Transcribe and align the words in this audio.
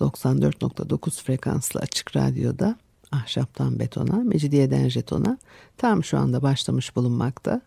94.9 0.00 1.22
frekanslı 1.22 1.80
açık 1.80 2.16
radyoda 2.16 2.76
ahşaptan 3.12 3.78
betona, 3.78 4.16
mecidiyeden 4.16 4.88
jetona 4.88 5.38
tam 5.76 6.04
şu 6.04 6.18
anda 6.18 6.42
başlamış 6.42 6.96
bulunmakta. 6.96 7.60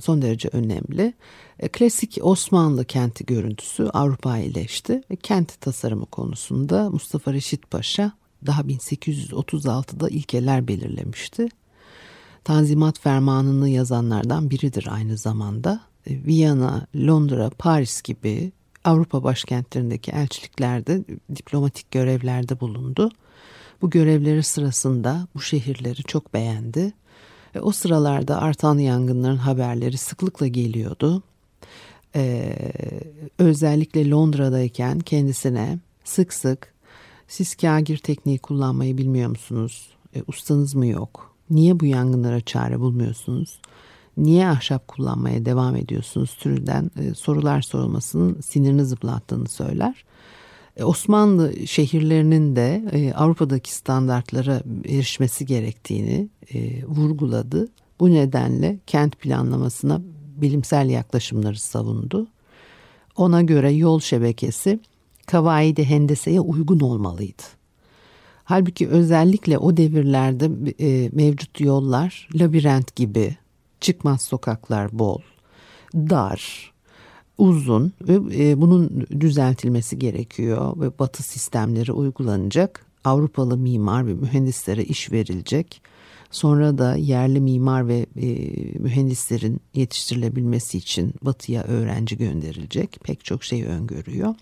son 0.00 0.22
derece 0.22 0.48
önemli. 0.52 1.14
E, 1.60 1.68
klasik 1.68 2.18
Osmanlı 2.22 2.84
kenti 2.84 3.26
görüntüsü 3.26 3.84
Avrupa 3.84 4.38
iyileşti 4.38 5.02
ve 5.10 5.16
kent 5.16 5.60
tasarımı 5.60 6.06
konusunda 6.06 6.90
Mustafa 6.90 7.32
Reşit 7.32 7.70
Paşa 7.70 8.12
daha 8.46 8.62
1836'da 8.62 10.08
ilkeler 10.08 10.68
belirlemişti. 10.68 11.48
Tanzimat 12.44 13.00
Fermanı'nı 13.00 13.68
yazanlardan 13.68 14.50
biridir 14.50 14.86
aynı 14.90 15.16
zamanda. 15.16 15.80
E, 16.06 16.24
Viyana, 16.24 16.86
Londra, 16.96 17.50
Paris 17.50 18.02
gibi 18.02 18.52
Avrupa 18.84 19.24
başkentlerindeki 19.24 20.10
elçiliklerde 20.10 21.04
diplomatik 21.36 21.90
görevlerde 21.90 22.60
bulundu. 22.60 23.10
Bu 23.82 23.90
görevleri 23.90 24.42
sırasında 24.42 25.28
bu 25.34 25.40
şehirleri 25.40 26.02
çok 26.02 26.34
beğendi. 26.34 26.92
Ve 27.54 27.60
o 27.60 27.72
sıralarda 27.72 28.42
artan 28.42 28.78
yangınların 28.78 29.36
haberleri 29.36 29.98
sıklıkla 29.98 30.46
geliyordu. 30.46 31.22
Ee, 32.16 32.54
özellikle 33.38 34.10
Londra'dayken 34.10 34.98
kendisine 34.98 35.78
sık 36.04 36.32
sık 36.32 36.74
siz 37.28 37.54
kagir 37.54 37.98
tekniği 37.98 38.38
kullanmayı 38.38 38.98
bilmiyor 38.98 39.30
musunuz? 39.30 39.90
E, 40.16 40.22
ustanız 40.26 40.74
mı 40.74 40.86
yok? 40.86 41.34
Niye 41.50 41.80
bu 41.80 41.84
yangınlara 41.84 42.40
çare 42.40 42.80
bulmuyorsunuz? 42.80 43.58
Niye 44.16 44.48
ahşap 44.48 44.88
kullanmaya 44.88 45.44
devam 45.44 45.76
ediyorsunuz 45.76 46.34
türünden 46.34 46.90
e, 46.96 47.14
sorular 47.14 47.62
sorulmasının 47.62 48.40
sinirini 48.40 48.84
zıplattığını 48.84 49.48
söyler. 49.48 50.04
E, 50.78 50.84
Osmanlı 50.84 51.66
şehirlerinin 51.66 52.56
de 52.56 52.84
e, 52.92 53.12
Avrupa'daki 53.12 53.74
standartlara 53.74 54.62
erişmesi 54.84 55.46
gerektiğini 55.46 56.28
e, 56.54 56.84
vurguladı. 56.86 57.68
Bu 58.00 58.10
nedenle 58.10 58.78
kent 58.86 59.18
planlamasına 59.18 60.00
bilimsel 60.36 60.90
yaklaşımları 60.90 61.58
savundu. 61.58 62.26
Ona 63.16 63.42
göre 63.42 63.72
yol 63.72 64.00
şebekesi 64.00 64.80
kavaidi 65.26 65.84
hendeseye 65.84 66.40
uygun 66.40 66.80
olmalıydı. 66.80 67.42
Halbuki 68.44 68.88
özellikle 68.88 69.58
o 69.58 69.76
devirlerde 69.76 70.48
mevcut 71.12 71.60
yollar 71.60 72.28
labirent 72.34 72.96
gibi, 72.96 73.36
çıkmaz 73.80 74.22
sokaklar 74.22 74.98
bol, 74.98 75.18
dar, 75.94 76.72
uzun 77.38 77.92
ve 78.00 78.44
e, 78.44 78.60
bunun 78.60 79.06
düzeltilmesi 79.20 79.98
gerekiyor 79.98 80.80
ve 80.80 80.98
batı 80.98 81.22
sistemleri 81.22 81.92
uygulanacak. 81.92 82.86
Avrupalı 83.04 83.58
mimar 83.58 84.06
ve 84.06 84.14
mühendislere 84.14 84.84
iş 84.84 85.12
verilecek. 85.12 85.82
Sonra 86.30 86.78
da 86.78 86.96
yerli 86.96 87.40
mimar 87.40 87.88
ve 87.88 88.06
e, 88.16 88.26
mühendislerin 88.78 89.60
yetiştirilebilmesi 89.74 90.78
için 90.78 91.14
batıya 91.22 91.62
öğrenci 91.62 92.18
gönderilecek. 92.18 92.98
Pek 93.04 93.24
çok 93.24 93.44
şey 93.44 93.64
öngörüyor. 93.64 94.34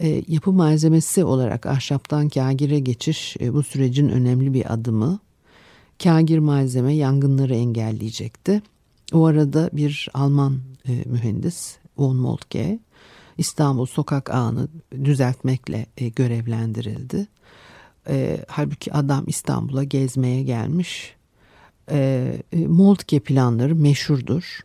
E, 0.00 0.22
yapı 0.28 0.52
malzemesi 0.52 1.24
olarak 1.24 1.66
ahşaptan 1.66 2.28
kagire 2.28 2.78
geçiş 2.78 3.36
bu 3.52 3.62
sürecin 3.62 4.08
önemli 4.08 4.54
bir 4.54 4.72
adımı. 4.72 5.18
Kagir 6.02 6.38
malzeme 6.38 6.94
yangınları 6.94 7.54
engelleyecekti. 7.54 8.62
O 9.12 9.26
arada 9.26 9.70
bir 9.72 10.08
Alman 10.14 10.58
mühendis 11.06 11.78
von 11.98 12.16
Moltke 12.16 12.78
İstanbul 13.38 13.86
sokak 13.86 14.30
ağını 14.30 14.68
düzeltmekle 15.04 15.86
e, 15.96 16.08
görevlendirildi. 16.08 17.26
E, 18.08 18.44
halbuki 18.48 18.92
adam 18.92 19.24
İstanbul'a 19.26 19.84
gezmeye 19.84 20.42
gelmiş. 20.42 21.14
E, 21.90 22.32
e, 22.52 22.66
Moltke 22.66 23.20
planları 23.20 23.74
meşhurdur. 23.74 24.60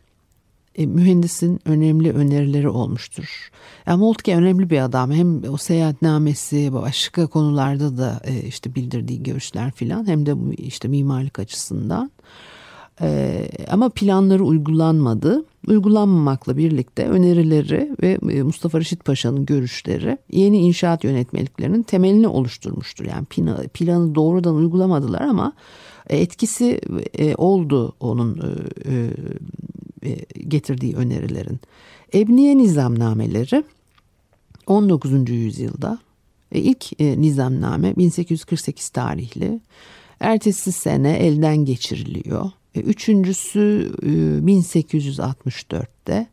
E, 0.74 0.86
mühendisin 0.86 1.60
önemli 1.64 2.12
önerileri 2.12 2.68
olmuştur. 2.68 3.50
Yani 3.86 3.98
Moltke 3.98 4.36
önemli 4.36 4.70
bir 4.70 4.80
adam. 4.80 5.12
Hem 5.12 5.52
o 5.52 5.56
seyahatnamesi 5.56 6.72
başka 6.72 7.26
konularda 7.26 7.96
da 7.98 8.20
e, 8.24 8.42
işte 8.42 8.74
bildirdiği 8.74 9.22
görüşler 9.22 9.72
filan 9.72 10.06
hem 10.06 10.26
de 10.26 10.34
işte 10.56 10.88
mimarlık 10.88 11.38
açısından. 11.38 12.10
Ee, 13.00 13.48
ama 13.70 13.88
planları 13.88 14.44
uygulanmadı. 14.44 15.44
Uygulanmamakla 15.68 16.56
birlikte 16.56 17.08
önerileri 17.08 17.90
ve 18.02 18.18
e, 18.32 18.42
Mustafa 18.42 18.80
Reşit 18.80 19.04
Paşa'nın 19.04 19.46
görüşleri 19.46 20.18
yeni 20.32 20.58
inşaat 20.58 21.04
yönetmeliklerinin 21.04 21.82
temelini 21.82 22.28
oluşturmuştur. 22.28 23.04
Yani 23.04 23.24
planı, 23.74 24.14
doğrudan 24.14 24.54
uygulamadılar 24.54 25.20
ama 25.20 25.52
e, 26.10 26.18
etkisi 26.18 26.80
e, 27.18 27.34
oldu 27.34 27.94
onun 28.00 28.40
getirdiği 30.48 30.94
önerilerin. 30.96 31.60
Ebniye 32.14 32.56
nizamnameleri 32.56 33.64
19. 34.66 35.30
yüzyılda 35.30 35.98
ilk 36.52 37.00
nizamname 37.00 37.96
1848 37.96 38.88
tarihli. 38.88 39.60
Ertesi 40.20 40.72
sene 40.72 41.12
elden 41.12 41.56
geçiriliyor. 41.56 42.50
E, 42.74 42.80
üçüncüsü 42.80 43.92
1864'te 44.02 46.14
e, 46.14 46.26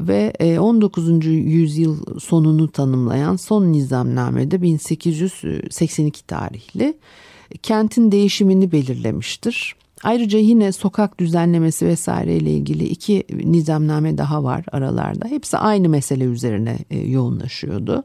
ve 0.00 0.32
19. 0.60 1.08
E, 1.08 1.12
yüzyıl 1.30 2.20
sonunu 2.20 2.72
tanımlayan 2.72 3.36
son 3.36 3.72
nizamnamede 3.72 4.62
1882 4.62 6.26
tarihli 6.26 6.94
kentin 7.62 8.12
değişimini 8.12 8.72
belirlemiştir. 8.72 9.76
Ayrıca 10.02 10.38
yine 10.38 10.72
sokak 10.72 11.20
düzenlemesi 11.20 11.86
vesaire 11.86 12.36
ile 12.36 12.52
ilgili 12.52 12.84
iki 12.84 13.24
nizamname 13.44 14.18
daha 14.18 14.44
var 14.44 14.64
aralarda. 14.72 15.28
Hepsi 15.28 15.58
aynı 15.58 15.88
mesele 15.88 16.24
üzerine 16.24 16.78
yoğunlaşıyordu. 16.90 18.04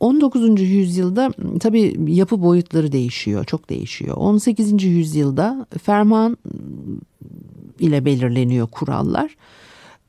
19. 0.00 0.60
yüzyılda 0.60 1.32
tabi 1.60 1.96
yapı 2.08 2.42
boyutları 2.42 2.92
değişiyor, 2.92 3.44
çok 3.44 3.70
değişiyor. 3.70 4.16
18. 4.16 4.84
yüzyılda 4.84 5.66
ferman 5.82 6.36
ile 7.78 8.04
belirleniyor 8.04 8.66
kurallar. 8.66 9.36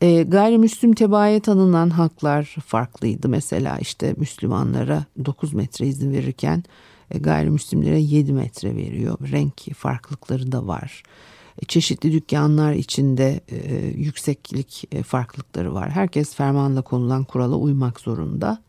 E, 0.01 0.24
gayrimüslim 0.24 0.94
tebaaya 0.94 1.39
tanınan 1.39 1.89
haklar 1.89 2.44
farklıydı. 2.66 3.30
Mesela 3.30 3.77
işte 3.77 4.16
Müslümanlara 4.18 5.06
9 5.25 5.54
metre 5.54 5.88
izin 5.88 6.13
verirken 6.13 6.63
e, 7.12 7.19
gayrimüslimlere 7.19 8.00
7 8.00 8.33
metre 8.33 8.75
veriyor. 8.75 9.18
Renk 9.31 9.75
farklılıkları 9.75 10.51
da 10.51 10.68
var. 10.68 11.04
E, 11.62 11.66
çeşitli 11.66 12.12
dükkanlar 12.12 12.74
içinde 12.74 13.42
e, 13.50 13.75
yükseklik 13.86 14.83
e, 14.92 15.04
farklılıkları 15.04 15.74
var. 15.74 15.89
Herkes 15.92 16.36
fermanla 16.36 16.81
konulan 16.81 17.24
kurala 17.24 17.56
uymak 17.56 18.00
zorunda 18.00 18.62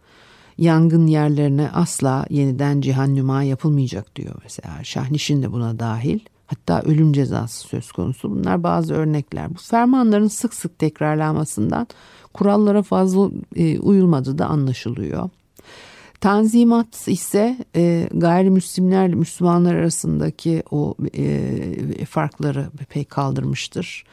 yangın 0.58 1.06
yerlerine 1.06 1.70
asla 1.70 2.26
yeniden 2.30 2.80
cihannüma 2.80 3.42
yapılmayacak 3.42 4.16
diyor 4.16 4.34
mesela. 4.42 4.84
Şahnişin 4.84 5.42
de 5.42 5.52
buna 5.52 5.78
dahil. 5.78 6.18
Hatta 6.46 6.82
ölüm 6.82 7.12
cezası 7.12 7.68
söz 7.68 7.92
konusu. 7.92 8.30
Bunlar 8.30 8.62
bazı 8.62 8.94
örnekler. 8.94 9.50
Bu 9.50 9.58
fermanların 9.58 10.28
sık 10.28 10.54
sık 10.54 10.78
tekrarlanmasından 10.78 11.86
kurallara 12.34 12.82
fazla 12.82 13.30
e, 13.56 13.78
uyulmadığı 13.78 14.38
da 14.38 14.46
anlaşılıyor. 14.46 15.30
Tanzimat 16.20 17.08
ise 17.08 17.56
e, 17.76 18.08
gayrimüslimlerle 18.14 19.14
Müslümanlar 19.14 19.74
arasındaki 19.74 20.62
o 20.70 20.94
e, 21.16 22.04
farkları 22.04 22.66
pek 22.88 23.10
kaldırmıştır. 23.10 24.04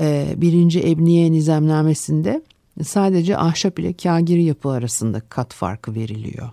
E, 0.00 0.34
birinci 0.36 0.90
Ebniye 0.90 1.32
Nizamnamesinde 1.32 2.42
sadece 2.84 3.36
ahşap 3.36 3.78
ile 3.78 3.92
kagir 3.92 4.38
yapı 4.38 4.68
arasında 4.68 5.20
kat 5.20 5.54
farkı 5.54 5.94
veriliyor. 5.94 6.50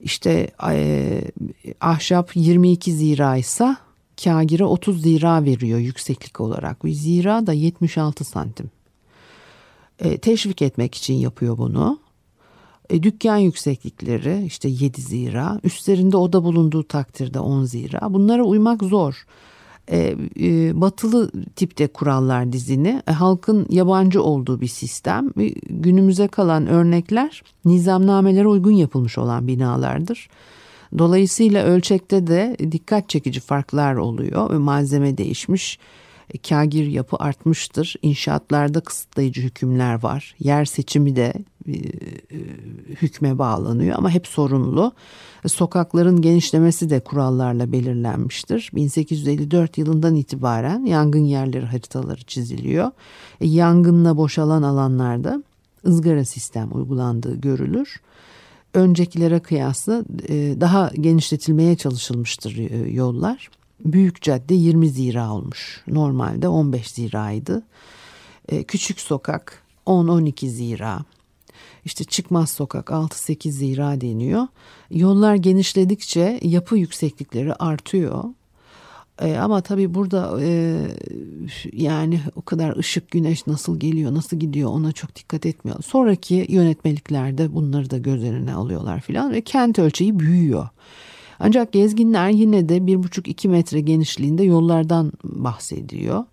İşte 0.00 0.50
e, 0.70 1.22
ahşap 1.80 2.36
22 2.36 2.92
zira 2.92 3.36
ise 3.36 3.76
kagire 4.24 4.64
30 4.64 5.02
zira 5.02 5.44
veriyor 5.44 5.78
yükseklik 5.78 6.40
olarak. 6.40 6.76
Zira 6.84 7.46
da 7.46 7.52
76 7.52 8.24
santim. 8.24 8.70
E, 9.98 10.18
teşvik 10.18 10.62
etmek 10.62 10.94
için 10.94 11.14
yapıyor 11.14 11.58
bunu. 11.58 11.98
E, 12.90 13.02
dükkan 13.02 13.36
yükseklikleri 13.36 14.44
işte 14.46 14.68
7 14.68 15.00
zira. 15.00 15.60
Üstlerinde 15.64 16.16
oda 16.16 16.44
bulunduğu 16.44 16.82
takdirde 16.82 17.40
10 17.40 17.64
zira. 17.64 18.12
Bunlara 18.12 18.42
uymak 18.42 18.82
zor. 18.82 19.26
E, 19.90 20.16
e, 20.40 20.80
batılı 20.80 21.30
tipte 21.56 21.86
kurallar 21.86 22.52
dizini 22.52 23.02
e, 23.08 23.12
halkın 23.12 23.66
yabancı 23.70 24.22
olduğu 24.22 24.60
bir 24.60 24.66
sistem. 24.66 25.30
Günümüze 25.70 26.28
kalan 26.28 26.66
örnekler 26.66 27.42
nizamnamelere 27.64 28.48
uygun 28.48 28.72
yapılmış 28.72 29.18
olan 29.18 29.46
binalardır. 29.46 30.28
Dolayısıyla 30.98 31.64
ölçekte 31.64 32.26
de 32.26 32.56
dikkat 32.72 33.08
çekici 33.08 33.40
farklar 33.40 33.94
oluyor 33.94 34.50
malzeme 34.50 35.18
değişmiş. 35.18 35.78
E, 36.30 36.38
kagir 36.38 36.86
yapı 36.86 37.16
artmıştır. 37.16 37.96
İnşaatlarda 38.02 38.80
kısıtlayıcı 38.80 39.42
hükümler 39.42 40.02
var. 40.02 40.34
Yer 40.38 40.64
seçimi 40.64 41.16
de 41.16 41.32
e, 41.66 41.72
e, 41.72 41.78
hükme 43.02 43.38
bağlanıyor 43.38 43.96
ama 43.98 44.10
hep 44.10 44.26
sorunlu. 44.26 44.92
Sokakların 45.46 46.22
genişlemesi 46.22 46.90
de 46.90 47.00
kurallarla 47.00 47.72
belirlenmiştir. 47.72 48.70
1854 48.74 49.78
yılından 49.78 50.14
itibaren 50.14 50.84
yangın 50.84 51.24
yerleri 51.24 51.66
haritaları 51.66 52.22
çiziliyor. 52.22 52.90
Yangınla 53.40 54.16
boşalan 54.16 54.62
alanlarda 54.62 55.42
ızgara 55.86 56.24
sistem 56.24 56.68
uygulandığı 56.72 57.40
görülür 57.40 58.00
öncekilere 58.74 59.40
kıyasla 59.40 60.04
daha 60.60 60.90
genişletilmeye 60.94 61.76
çalışılmıştır 61.76 62.56
yollar. 62.86 63.50
Büyük 63.84 64.22
cadde 64.22 64.54
20 64.54 64.88
zira 64.88 65.32
olmuş. 65.32 65.82
Normalde 65.86 66.48
15 66.48 66.90
ziraydı. 66.90 67.62
E, 68.48 68.62
küçük 68.62 69.00
sokak 69.00 69.62
10-12 69.86 70.48
zira. 70.48 71.04
İşte 71.84 72.04
çıkmaz 72.04 72.50
sokak 72.50 72.86
6-8 72.86 73.50
zira 73.50 74.00
deniyor. 74.00 74.46
Yollar 74.90 75.34
genişledikçe 75.34 76.40
yapı 76.42 76.76
yükseklikleri 76.76 77.54
artıyor. 77.54 78.24
E, 79.20 79.36
ama 79.36 79.60
tabii 79.60 79.94
burada 79.94 80.38
e, 80.42 80.76
yani 81.72 82.20
o 82.36 82.42
kadar 82.42 82.76
ışık 82.76 83.10
güneş 83.10 83.46
nasıl 83.46 83.80
geliyor 83.80 84.14
nasıl 84.14 84.36
gidiyor 84.36 84.70
ona 84.70 84.92
çok 84.92 85.16
dikkat 85.16 85.46
etmiyor. 85.46 85.82
Sonraki 85.82 86.46
yönetmeliklerde 86.48 87.54
bunları 87.54 87.90
da 87.90 87.98
göz 87.98 88.24
önüne 88.24 88.54
alıyorlar 88.54 89.00
filan 89.00 89.32
ve 89.32 89.40
kent 89.40 89.78
ölçeği 89.78 90.18
büyüyor. 90.18 90.68
Ancak 91.40 91.72
gezginler 91.72 92.30
yine 92.30 92.68
de 92.68 92.86
bir 92.86 93.02
buçuk 93.02 93.28
iki 93.28 93.48
metre 93.48 93.80
genişliğinde 93.80 94.42
yollardan 94.42 95.12
bahsediyor. 95.24 96.24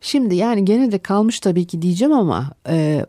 Şimdi 0.00 0.34
yani 0.34 0.64
gene 0.64 0.92
de 0.92 0.98
kalmış 0.98 1.40
tabii 1.40 1.66
ki 1.66 1.82
diyeceğim 1.82 2.12
ama 2.12 2.50
e, 2.68 3.06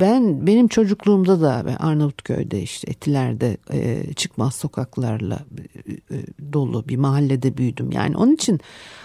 ben 0.00 0.46
benim 0.46 0.68
çocukluğumda 0.68 1.40
da 1.40 1.76
Arnavutköy'de 1.78 2.62
işte 2.62 2.90
Etiler'de 2.90 3.56
e, 3.72 4.12
çıkmaz 4.14 4.54
sokaklarla 4.54 5.38
e, 5.86 6.16
e, 6.16 6.52
dolu 6.52 6.88
bir 6.88 6.96
mahallede 6.96 7.56
büyüdüm. 7.56 7.92
Yani 7.92 8.16
onun 8.16 8.34
için 8.34 8.60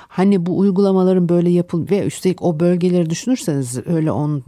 Hani 0.08 0.46
bu 0.46 0.58
uygulamaların 0.58 1.30
böyle 1.30 1.50
yapıl 1.50 1.90
ve 1.90 2.06
üstelik 2.06 2.42
o 2.42 2.60
bölgeleri 2.60 3.10
düşünürseniz 3.10 3.88
öyle 3.88 4.12
10, 4.12 4.44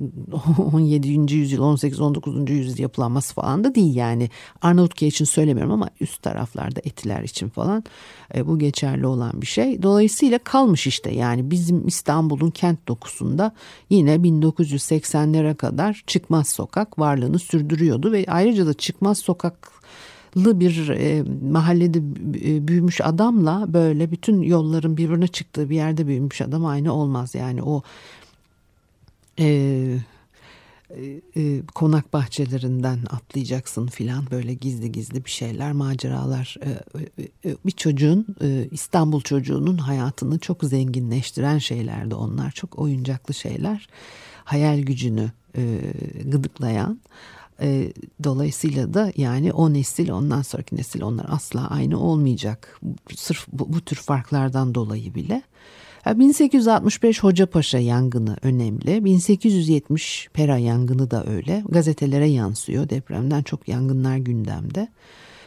17. 0.73 1.33
yüzyıl 1.33 1.61
18 1.61 2.01
19. 2.01 2.49
yüzyıl 2.49 2.77
yapılanması 2.77 3.33
falan 3.33 3.63
da 3.63 3.75
değil 3.75 3.95
yani. 3.95 4.29
Arnavutköy 4.61 5.07
için 5.07 5.25
söylemiyorum 5.25 5.71
ama 5.71 5.89
üst 5.99 6.21
taraflarda 6.21 6.79
etiler 6.83 7.23
için 7.23 7.49
falan 7.49 7.83
e, 8.35 8.47
bu 8.47 8.59
geçerli 8.59 9.07
olan 9.07 9.41
bir 9.41 9.47
şey. 9.47 9.83
Dolayısıyla 9.83 10.39
kalmış 10.39 10.87
işte 10.87 11.11
yani 11.11 11.51
bizim 11.51 11.87
İstanbul'un 11.87 12.51
kent 12.51 12.87
dokusunda 12.87 13.51
yine 13.89 14.15
1980'lere 14.15 15.55
kadar 15.55 16.03
çıkmaz 16.07 16.49
sokak 16.49 16.99
varlığını 16.99 17.39
sürdürüyordu 17.39 18.11
ve 18.11 18.25
ayrıca 18.27 18.67
da 18.67 18.73
çıkmaz 18.73 19.17
sokak 19.17 19.79
bir 20.35 20.89
e, 20.89 21.23
mahallede 21.51 21.97
e, 22.45 22.67
büyümüş 22.67 23.01
adamla 23.01 23.73
böyle 23.73 24.11
bütün 24.11 24.41
yolların 24.41 24.97
birbirine 24.97 25.27
çıktığı 25.27 25.69
bir 25.69 25.75
yerde 25.75 26.07
büyümüş 26.07 26.41
adam 26.41 26.65
aynı 26.65 26.93
olmaz. 26.93 27.35
Yani 27.35 27.63
o 27.63 27.83
e, 29.39 29.45
e, 30.89 31.21
e 31.35 31.61
konak 31.75 32.13
bahçelerinden 32.13 32.99
atlayacaksın 33.09 33.87
filan 33.87 34.25
böyle 34.31 34.53
gizli 34.53 34.91
gizli 34.91 35.25
bir 35.25 35.29
şeyler 35.29 35.71
maceralar 35.71 36.55
e, 36.65 36.69
e, 37.49 37.55
bir 37.65 37.71
çocuğun 37.71 38.25
e, 38.41 38.67
İstanbul 38.71 39.21
çocuğunun 39.21 39.77
hayatını 39.77 40.39
çok 40.39 40.63
zenginleştiren 40.63 41.57
şeylerdi 41.57 42.15
onlar 42.15 42.51
çok 42.51 42.79
oyuncaklı 42.79 43.33
şeyler 43.33 43.87
hayal 44.43 44.79
gücünü 44.79 45.31
e, 45.57 45.79
gıdıklayan 46.25 46.99
e, 47.61 47.93
dolayısıyla 48.23 48.93
da 48.93 49.11
yani 49.17 49.53
o 49.53 49.73
nesil 49.73 50.09
ondan 50.09 50.41
sonraki 50.41 50.75
nesil 50.75 51.01
onlar 51.01 51.25
asla 51.29 51.69
aynı 51.69 51.99
olmayacak. 51.99 52.81
Sırf 53.15 53.47
bu, 53.53 53.73
bu 53.73 53.81
tür 53.81 53.95
farklardan 53.95 54.75
dolayı 54.75 55.15
bile. 55.15 55.41
1865 56.05 57.23
Hocapaşa 57.23 57.77
yangını 57.77 58.37
önemli. 58.41 59.05
1870 59.05 60.29
Pera 60.33 60.57
yangını 60.57 61.11
da 61.11 61.25
öyle. 61.25 61.63
Gazetelere 61.69 62.29
yansıyor. 62.29 62.89
Depremden 62.89 63.41
çok 63.41 63.67
yangınlar 63.67 64.17
gündemde. 64.17 64.87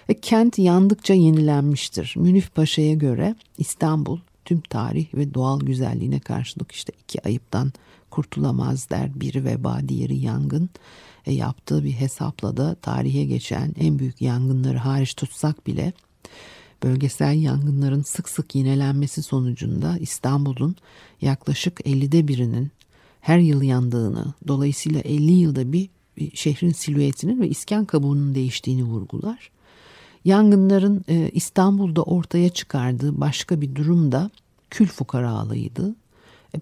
Ve 0.08 0.14
kent 0.14 0.58
yandıkça 0.58 1.14
yenilenmiştir. 1.14 2.14
Münif 2.16 2.54
Paşa'ya 2.54 2.94
göre 2.94 3.34
İstanbul 3.58 4.18
tüm 4.44 4.60
tarih 4.60 5.14
ve 5.14 5.34
doğal 5.34 5.60
güzelliğine 5.60 6.20
karşılık 6.20 6.72
işte 6.72 6.92
iki 7.02 7.26
ayıptan 7.26 7.72
kurtulamaz 8.12 8.90
der. 8.90 9.20
Biri 9.20 9.44
veba, 9.44 9.80
diğeri 9.88 10.16
yangın 10.16 10.70
e, 11.26 11.32
yaptığı 11.32 11.84
bir 11.84 11.92
hesapla 11.92 12.56
da 12.56 12.74
tarihe 12.74 13.24
geçen 13.24 13.74
en 13.78 13.98
büyük 13.98 14.22
yangınları 14.22 14.78
hariç 14.78 15.14
tutsak 15.14 15.66
bile 15.66 15.92
bölgesel 16.82 17.42
yangınların 17.42 18.02
sık 18.02 18.28
sık 18.28 18.54
yinelenmesi 18.54 19.22
sonucunda 19.22 19.98
İstanbul'un 19.98 20.76
yaklaşık 21.20 21.80
50'de 21.80 22.28
birinin 22.28 22.70
her 23.20 23.38
yıl 23.38 23.62
yandığını, 23.62 24.34
dolayısıyla 24.48 25.00
50 25.00 25.32
yılda 25.32 25.72
bir, 25.72 25.88
şehrin 26.34 26.72
silüetinin 26.72 27.40
ve 27.40 27.48
iskan 27.48 27.84
kabuğunun 27.84 28.34
değiştiğini 28.34 28.84
vurgular. 28.84 29.50
Yangınların 30.24 31.04
e, 31.08 31.30
İstanbul'da 31.30 32.02
ortaya 32.02 32.48
çıkardığı 32.48 33.20
başka 33.20 33.60
bir 33.60 33.74
durum 33.74 34.12
da 34.12 34.30
kül 34.70 34.86
fukaralığıydı. 34.86 35.94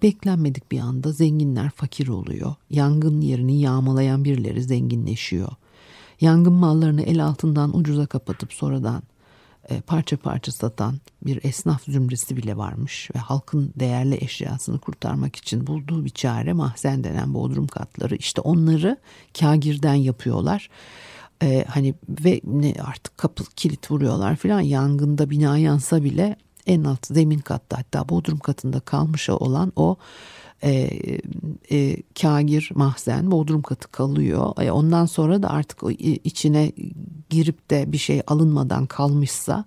Beklenmedik 0.03 0.71
bir 0.71 0.79
anda 0.79 1.11
zenginler 1.11 1.69
fakir 1.69 2.07
oluyor. 2.07 2.55
Yangın 2.69 3.21
yerini 3.21 3.61
yağmalayan 3.61 4.23
birileri 4.23 4.63
zenginleşiyor. 4.63 5.49
Yangın 6.21 6.53
mallarını 6.53 7.01
el 7.01 7.25
altından 7.25 7.77
ucuza 7.77 8.05
kapatıp 8.05 8.53
sonradan 8.53 9.03
e, 9.69 9.81
parça 9.81 10.17
parça 10.17 10.51
satan 10.51 10.99
bir 11.25 11.39
esnaf 11.43 11.83
zümresi 11.83 12.37
bile 12.37 12.57
varmış 12.57 13.09
ve 13.15 13.19
halkın 13.19 13.73
değerli 13.75 14.23
eşyasını 14.23 14.79
kurtarmak 14.79 15.35
için 15.35 15.67
bulduğu 15.67 16.05
bir 16.05 16.09
çare 16.09 16.53
mahzen 16.53 17.03
denen 17.03 17.33
bodrum 17.33 17.67
katları 17.67 18.15
işte 18.15 18.41
onları 18.41 18.97
kagirden 19.39 19.93
yapıyorlar. 19.93 20.69
Ee, 21.43 21.65
hani 21.67 21.93
ve 22.09 22.41
ne 22.43 22.73
artık 22.83 23.17
kapı 23.17 23.43
kilit 23.55 23.91
vuruyorlar 23.91 24.35
filan 24.35 24.61
yangında 24.61 25.29
bina 25.29 25.57
yansa 25.57 26.03
bile 26.03 26.35
en 26.67 26.83
alt 26.83 27.07
zemin 27.07 27.39
katta 27.39 27.77
hatta 27.77 28.09
bodrum 28.09 28.39
katında 28.39 28.79
kalmış 28.79 29.29
olan 29.29 29.73
o 29.75 29.97
e, 30.63 30.89
e, 31.71 31.97
kagir 32.21 32.71
mahzen 32.75 33.31
bodrum 33.31 33.61
katı 33.61 33.87
kalıyor. 33.87 34.53
E, 34.61 34.71
ondan 34.71 35.05
sonra 35.05 35.43
da 35.43 35.49
artık 35.49 35.79
içine 36.23 36.71
girip 37.29 37.69
de 37.69 37.91
bir 37.91 37.97
şey 37.97 38.21
alınmadan 38.27 38.85
kalmışsa 38.85 39.65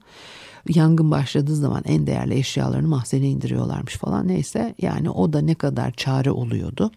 yangın 0.68 1.10
başladığı 1.10 1.56
zaman 1.56 1.82
en 1.86 2.06
değerli 2.06 2.34
eşyalarını 2.34 2.88
mahzene 2.88 3.28
indiriyorlarmış 3.28 3.96
falan 3.96 4.28
neyse 4.28 4.74
yani 4.82 5.10
o 5.10 5.32
da 5.32 5.40
ne 5.40 5.54
kadar 5.54 5.92
çare 5.92 6.30
oluyordu. 6.30 6.90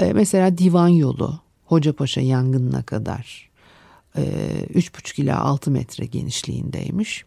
E, 0.00 0.12
mesela 0.12 0.58
divan 0.58 0.88
yolu 0.88 1.40
Hocapaşa 1.64 2.20
yangınına 2.20 2.82
kadar 2.82 3.50
e, 4.16 4.22
3,5 4.74 5.22
ila 5.22 5.40
6 5.40 5.70
metre 5.70 6.06
genişliğindeymiş. 6.06 7.24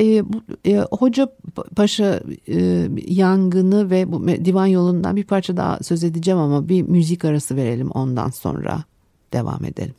E, 0.00 0.32
bu, 0.32 0.42
e, 0.66 0.78
Hoca 0.78 1.28
Paşa 1.76 2.20
e, 2.48 2.88
yangını 3.06 3.90
ve 3.90 4.12
bu 4.12 4.28
divan 4.28 4.66
yolundan 4.66 5.16
bir 5.16 5.24
parça 5.24 5.56
daha 5.56 5.78
söz 5.82 6.04
edeceğim 6.04 6.40
ama 6.40 6.68
bir 6.68 6.82
müzik 6.82 7.24
arası 7.24 7.56
verelim 7.56 7.90
ondan 7.90 8.30
sonra 8.30 8.84
devam 9.32 9.64
edelim. 9.64 9.94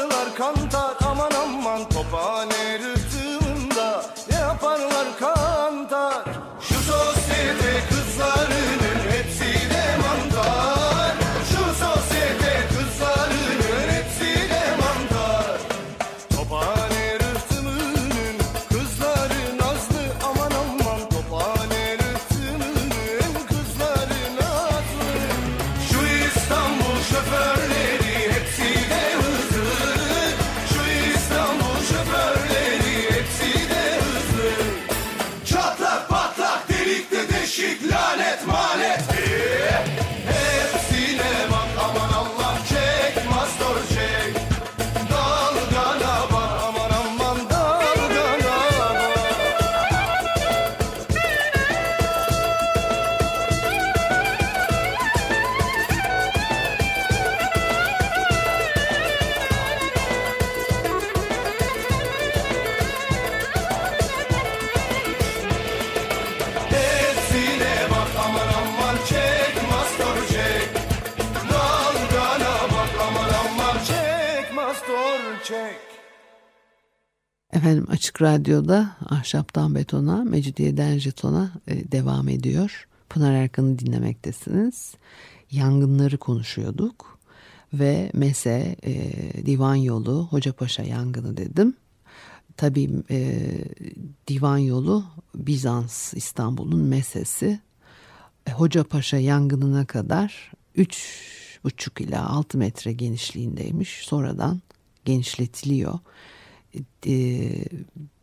Ağlarlar 0.00 0.34
kantar 0.34 0.96
aman 1.10 1.30
aman 1.30 1.88
topa 1.88 2.39
Efendim 77.60 77.86
Açık 77.90 78.22
Radyo'da 78.22 78.96
Ahşaptan 79.10 79.74
Betona, 79.74 80.24
Mecidiyeden 80.24 80.98
Jeton'a 80.98 81.50
e, 81.66 81.92
devam 81.92 82.28
ediyor. 82.28 82.88
Pınar 83.08 83.32
Erkan'ı 83.32 83.78
dinlemektesiniz. 83.78 84.94
Yangınları 85.50 86.18
konuşuyorduk 86.18 87.18
ve 87.72 88.10
MESE, 88.14 88.76
e, 88.82 89.12
Divan 89.46 89.74
Yolu, 89.74 90.28
Hocapaşa 90.30 90.82
yangını 90.82 91.36
dedim. 91.36 91.76
Tabii 92.56 92.90
e, 93.10 93.48
Divan 94.28 94.58
Yolu 94.58 95.04
Bizans 95.34 96.14
İstanbul'un 96.14 96.80
MESE'si. 96.80 97.60
E, 98.46 98.52
Hocapaşa 98.52 99.16
yangınına 99.16 99.86
kadar 99.86 100.52
3,5 100.76 102.02
ila 102.02 102.30
6 102.30 102.58
metre 102.58 102.92
genişliğindeymiş. 102.92 104.06
Sonradan 104.06 104.60
genişletiliyor 105.04 105.98
e, 107.06 107.50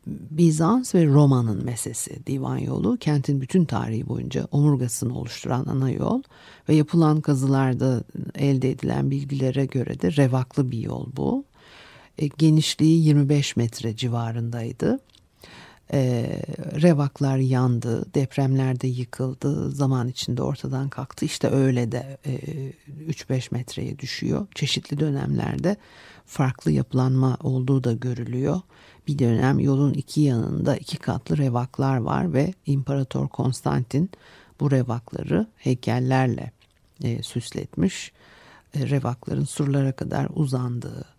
Bizans 0.08 0.96
ve 0.96 1.06
Roma'nın 1.06 1.66
mesesi 1.66 2.26
divan 2.28 2.58
yolu 2.58 2.98
kentin 2.98 3.42
bütün 3.42 3.66
tarihi 3.66 4.08
boyunca 4.08 4.48
omurgasını 4.52 5.18
oluşturan 5.18 5.66
ana 5.66 5.92
yol 5.92 6.22
ve 6.70 6.76
yapılan 6.76 7.22
kazılarda 7.22 8.04
elde 8.36 8.70
edilen 8.70 9.12
bilgilere 9.12 9.66
göre 9.66 10.02
de 10.02 10.16
revaklı 10.16 10.72
bir 10.72 10.80
yol 10.80 11.08
bu. 11.16 11.46
E, 12.18 12.28
genişliği 12.28 13.06
25 13.06 13.56
metre 13.56 13.96
civarındaydı. 13.96 15.00
E, 15.94 16.42
revaklar 16.82 17.38
yandı, 17.38 18.14
depremlerde 18.14 18.88
yıkıldı, 18.88 19.72
zaman 19.72 20.08
içinde 20.08 20.42
ortadan 20.42 20.90
kalktı. 20.90 21.26
İşte 21.26 21.50
öyle 21.50 21.92
de 21.92 22.18
e, 22.26 22.34
3-5 23.10 23.48
metreye 23.52 24.00
düşüyor. 24.00 24.48
Çeşitli 24.56 25.00
dönemlerde 25.00 25.78
farklı 26.26 26.72
yapılanma 26.72 27.38
olduğu 27.44 27.84
da 27.84 27.94
görülüyor. 27.94 28.62
Bir 29.08 29.20
dönem 29.20 29.60
yolun 29.60 29.94
iki 29.94 30.22
yanında 30.22 30.78
iki 30.78 30.98
katlı 30.98 31.38
revaklar 31.38 31.98
var 31.98 32.34
ve 32.34 32.54
İmparator 32.66 33.28
Konstantin 33.28 34.10
bu 34.60 34.72
revakları 34.72 35.48
heykellerle 35.56 36.52
e, 37.04 37.24
süsletmiş. 37.24 38.12
E, 38.74 38.90
revakların 38.90 39.46
surlara 39.46 39.92
kadar 39.92 40.28
uzandığı 40.36 41.17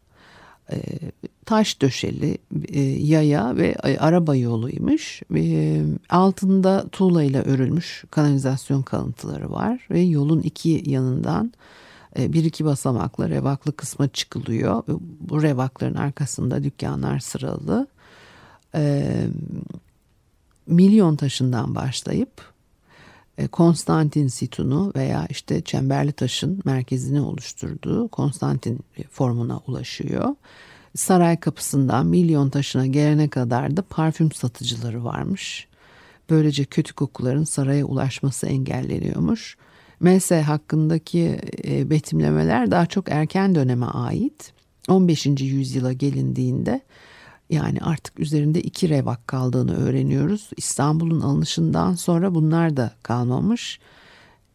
taş 1.48 1.82
döşeli 1.82 2.38
e, 2.68 2.80
yaya 2.80 3.56
ve 3.56 3.68
e, 3.84 3.98
araba 3.98 4.36
yoluymuş. 4.36 5.22
E, 5.36 5.82
altında 6.10 6.88
tuğla 6.88 7.22
ile 7.22 7.42
örülmüş 7.42 8.04
kanalizasyon 8.10 8.82
kalıntıları 8.82 9.50
var 9.50 9.86
ve 9.90 10.00
yolun 10.00 10.40
iki 10.40 10.82
yanından 10.86 11.52
bir 12.18 12.44
iki 12.44 12.64
basamakla 12.64 13.28
revaklı 13.28 13.76
kısma 13.76 14.08
çıkılıyor. 14.08 14.82
Bu 15.20 15.42
revakların 15.42 15.94
arkasında 15.94 16.64
dükkanlar 16.64 17.18
sıralı. 17.18 17.86
Milyon 20.66 21.16
taşından 21.16 21.74
başlayıp 21.74 22.30
Konstantin 23.46 24.28
situnu 24.28 24.92
veya 24.96 25.26
işte 25.30 25.60
çemberli 25.60 26.12
taşın 26.12 26.60
merkezini 26.64 27.20
oluşturduğu 27.20 28.08
Konstantin 28.08 28.80
formuna 29.10 29.60
ulaşıyor. 29.66 30.34
Saray 30.96 31.36
kapısından 31.36 32.06
milyon 32.06 32.50
taşına 32.50 32.86
gelene 32.86 33.28
kadar 33.28 33.76
da 33.76 33.82
parfüm 33.82 34.32
satıcıları 34.32 35.04
varmış. 35.04 35.68
Böylece 36.30 36.64
kötü 36.64 36.94
kokuların 36.94 37.44
saraya 37.44 37.84
ulaşması 37.84 38.46
engelleniyormuş. 38.46 39.56
MS 40.00 40.30
hakkındaki 40.30 41.40
e, 41.64 41.90
betimlemeler 41.90 42.70
daha 42.70 42.86
çok 42.86 43.08
erken 43.08 43.54
döneme 43.54 43.86
ait. 43.86 44.52
15. 44.88 45.26
yüzyıla 45.26 45.92
gelindiğinde 45.92 46.80
yani 47.50 47.78
artık 47.80 48.20
üzerinde 48.20 48.62
iki 48.62 48.88
revak 48.88 49.28
kaldığını 49.28 49.76
öğreniyoruz. 49.76 50.50
İstanbul'un 50.56 51.20
alınışından 51.20 51.94
sonra 51.94 52.34
bunlar 52.34 52.76
da 52.76 52.92
kalmamış. 53.02 53.80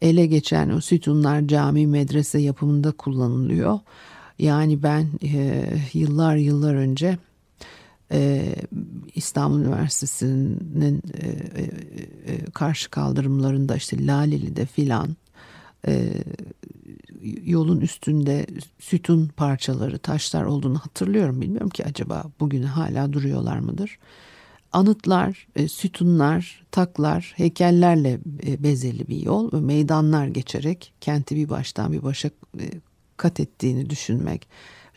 Ele 0.01 0.25
geçen 0.25 0.69
o 0.69 0.81
sütunlar 0.81 1.47
cami 1.47 1.87
medrese 1.87 2.39
yapımında 2.39 2.91
kullanılıyor. 2.91 3.79
Yani 4.39 4.83
ben 4.83 5.07
e, 5.23 5.65
yıllar 5.93 6.35
yıllar 6.35 6.75
önce 6.75 7.17
e, 8.11 8.55
İstanbul 9.15 9.59
Üniversitesi'nin 9.59 11.01
e, 11.13 11.27
e, 11.27 11.63
e, 12.33 12.45
karşı 12.53 12.89
kaldırımlarında 12.89 13.75
işte 13.75 14.07
Laleli'de 14.07 14.65
filan 14.65 15.15
e, 15.87 16.13
yolun 17.45 17.81
üstünde 17.81 18.45
sütun 18.79 19.27
parçaları, 19.27 19.97
taşlar 19.97 20.43
olduğunu 20.43 20.79
hatırlıyorum. 20.79 21.41
Bilmiyorum 21.41 21.69
ki 21.69 21.85
acaba 21.85 22.23
bugün 22.39 22.63
hala 22.63 23.13
duruyorlar 23.13 23.59
mıdır? 23.59 23.97
Anıtlar, 24.71 25.47
e, 25.55 25.67
sütunlar, 25.67 26.65
taklar, 26.71 27.33
heykellerle 27.35 28.19
e, 28.47 28.63
bezeli 28.63 29.07
bir 29.07 29.21
yol 29.21 29.53
ve 29.53 29.59
meydanlar 29.59 30.27
geçerek 30.27 30.93
kenti 31.01 31.35
bir 31.35 31.49
baştan 31.49 31.93
bir 31.93 32.03
başa 32.03 32.29
e, 32.59 32.65
kat 33.17 33.39
ettiğini 33.39 33.89
düşünmek 33.89 34.47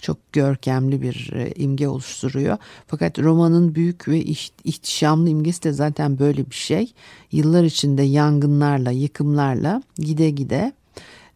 çok 0.03 0.33
görkemli 0.33 1.03
bir 1.03 1.33
imge 1.57 1.89
oluşturuyor. 1.89 2.59
Fakat 2.87 3.19
romanın 3.19 3.75
büyük 3.75 4.09
ve 4.09 4.21
ihtişamlı 4.65 5.29
imgesi 5.29 5.63
de 5.63 5.73
zaten 5.73 6.19
böyle 6.19 6.51
bir 6.51 6.55
şey. 6.55 6.93
Yıllar 7.33 7.65
içinde 7.65 8.03
yangınlarla, 8.03 8.91
yıkımlarla 8.91 9.83
gide 9.97 10.31
gide 10.31 10.73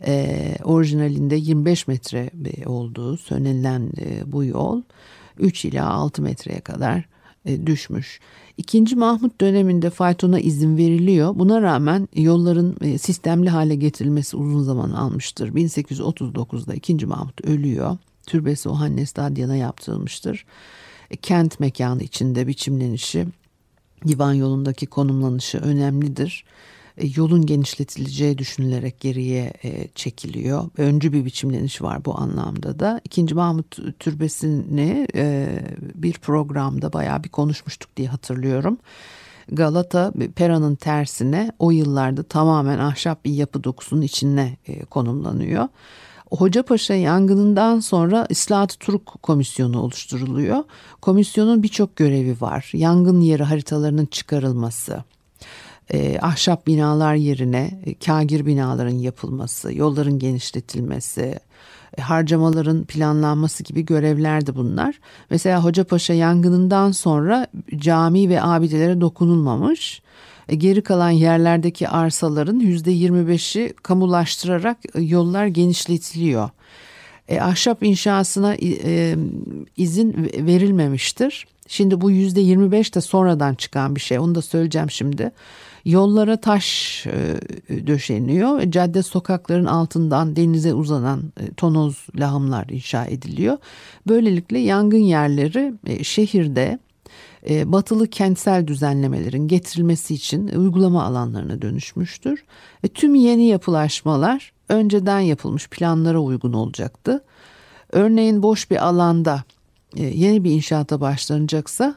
e, 0.07 0.55
orijinalinde 0.65 1.37
25 1.37 1.87
metre 1.87 2.31
olduğu 2.67 3.17
söylenen 3.17 3.91
e, 4.01 4.33
bu 4.33 4.45
yol 4.45 4.83
3 5.39 5.65
ila 5.65 5.91
6 5.91 6.23
metreye 6.23 6.61
kadar 6.61 7.05
e, 7.45 7.67
düşmüş. 7.67 8.21
İkinci 8.57 8.97
Mahmut 8.97 9.41
döneminde 9.41 9.91
faytona 9.91 10.41
izin 10.41 10.77
veriliyor. 10.77 11.35
Buna 11.35 11.63
rağmen 11.63 12.09
yolların 12.15 12.77
e, 12.81 12.99
sistemli 12.99 13.51
hale 13.51 13.75
getirilmesi 13.75 14.37
uzun 14.37 14.63
zaman 14.63 14.91
almıştır. 14.91 15.49
1839'da 15.49 16.75
2. 16.75 17.07
Mahmut 17.07 17.45
ölüyor. 17.45 17.97
Türbesi 18.27 18.69
Ohannes 18.69 19.17
Dadyan'a 19.17 19.57
yaptırılmıştır. 19.57 20.45
E, 21.11 21.17
kent 21.17 21.61
mekanı 21.61 22.03
içinde 22.03 22.47
biçimlenişi, 22.47 23.27
divan 24.07 24.33
yolundaki 24.33 24.87
konumlanışı 24.87 25.59
önemlidir. 25.59 26.45
E, 27.01 27.07
yolun 27.17 27.47
genişletileceği 27.47 28.39
düşünülerek 28.39 29.01
geriye 29.01 29.53
e, 29.65 29.89
çekiliyor. 29.95 30.71
Öncü 30.79 31.13
bir 31.13 31.25
biçimleniş 31.25 31.83
var 31.83 32.05
bu 32.05 32.21
anlamda 32.21 32.79
da. 32.79 33.01
İkinci 33.05 33.35
Mahmut 33.35 33.99
Türbesi'ni 33.99 35.07
e, 35.15 35.49
bir 35.95 36.13
programda 36.13 36.93
bayağı 36.93 37.25
bir 37.25 37.29
konuşmuştuk 37.29 37.97
diye 37.97 38.09
hatırlıyorum. 38.09 38.79
Galata 39.53 40.13
Pera'nın 40.37 40.75
tersine 40.75 41.53
o 41.59 41.71
yıllarda 41.71 42.23
tamamen 42.23 42.79
ahşap 42.79 43.25
bir 43.25 43.33
yapı 43.33 43.65
dokusunun 43.65 44.03
içine 44.03 44.57
konumlanıyor. 44.91 45.69
Hocapaşa 46.31 46.95
yangınından 46.95 47.81
sonra 47.81 48.27
İslahat 48.29 48.81
Turuk 48.81 49.19
Komisyonu 49.23 49.81
oluşturuluyor. 49.81 50.65
Komisyonun 51.03 51.63
birçok 51.63 51.97
görevi 51.97 52.41
var. 52.41 52.71
Yangın 52.75 53.21
yeri 53.21 53.43
haritalarının 53.43 54.07
çıkarılması, 54.07 55.05
e, 55.93 56.19
ahşap 56.23 56.67
binalar 56.67 57.15
yerine 57.15 57.81
e, 57.87 57.95
kagir 57.95 58.47
binaların 58.47 58.99
yapılması, 58.99 59.75
yolların 59.75 60.19
genişletilmesi, 60.19 61.41
e, 61.99 62.03
harcamaların 62.03 62.85
planlanması 62.85 63.63
gibi 63.63 63.85
görevlerdi 63.85 64.55
bunlar. 64.55 65.01
Mesela 65.31 65.65
Hocapaşa 65.65 66.15
yangınından 66.15 66.93
sonra 66.93 67.47
cami 67.77 68.29
ve 68.29 68.43
abidelere 68.43 69.01
dokunulmamış. 69.01 70.03
E, 70.49 70.55
geri 70.57 70.83
kalan 70.83 71.11
yerlerdeki 71.11 71.89
arsaların 71.89 72.59
yüzde 72.59 72.93
25'i 72.93 73.73
kamulaştırarak 73.73 74.79
e, 74.95 75.01
yollar 75.03 75.47
genişletiliyor. 75.47 76.51
E, 77.29 77.41
ahşap 77.41 77.83
inşasına 77.83 78.55
e, 78.55 79.17
izin 79.77 80.31
verilmemiştir. 80.39 81.47
Şimdi 81.69 82.01
bu 82.01 82.11
yüzde 82.11 82.41
25 82.41 82.95
de 82.95 83.01
sonradan 83.01 83.55
çıkan 83.55 83.97
bir 83.97 84.01
şey. 84.01 84.19
Onu 84.19 84.35
da 84.35 84.43
söyleyeceğim 84.43 84.91
şimdi. 84.91 85.31
Yollara 85.85 86.41
taş 86.41 87.07
e, 87.07 87.87
döşeniyor. 87.87 88.63
Cadde 88.71 89.03
sokakların 89.03 89.65
altından 89.65 90.37
denize 90.37 90.75
uzanan 90.75 91.33
e, 91.41 91.55
tonoz 91.55 92.07
lağımlar 92.19 92.67
inşa 92.69 93.05
ediliyor. 93.05 93.59
Böylelikle 94.09 94.59
yangın 94.59 94.99
yerleri 94.99 95.75
e, 95.87 96.05
şehirde 96.05 96.79
batılı 97.49 98.09
kentsel 98.09 98.67
düzenlemelerin 98.67 99.49
getirilmesi 99.49 100.15
için 100.15 100.49
uygulama 100.49 101.05
alanlarına 101.05 101.63
dönüşmüştür. 101.63 102.45
Ve 102.85 102.89
tüm 102.89 103.15
yeni 103.15 103.47
yapılaşmalar 103.47 104.53
önceden 104.69 105.21
yapılmış 105.21 105.69
planlara 105.69 106.19
uygun 106.19 106.53
olacaktı. 106.53 107.25
Örneğin 107.93 108.43
boş 108.43 108.71
bir 108.71 108.87
alanda 108.87 109.45
yeni 109.97 110.45
bir 110.45 110.51
inşaata 110.51 111.01
başlanacaksa 111.01 111.95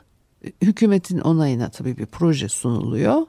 hükümetin 0.62 1.20
onayına 1.20 1.70
tabii 1.70 1.98
bir 1.98 2.06
proje 2.06 2.50
sunuluyor. 2.50 3.22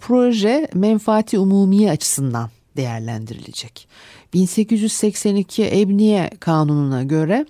Proje 0.00 0.68
menfaati 0.74 1.38
umumiye 1.38 1.90
açısından 1.90 2.50
değerlendirilecek. 2.76 3.88
1882 4.34 5.64
Ebniye 5.64 6.30
Kanunu'na 6.40 7.02
göre 7.02 7.46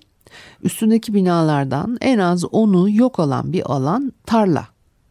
üstündeki 0.63 1.15
binalardan 1.15 1.99
en 2.01 2.19
az 2.19 2.43
10'u 2.43 2.91
yok 2.91 3.19
olan 3.19 3.53
bir 3.53 3.73
alan 3.73 4.13
tarla 4.27 4.69